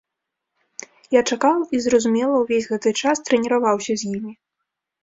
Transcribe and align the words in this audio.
Я 1.19 1.23
чакаў 1.35 1.59
і, 1.75 1.83
зразумела, 1.85 2.35
увесь 2.43 2.69
гэты 2.73 2.89
час 3.05 3.17
трэніраваўся 3.31 3.93
з 4.03 4.17
імі. 4.19 4.31